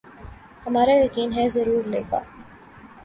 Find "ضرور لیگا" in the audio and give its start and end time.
1.49-2.19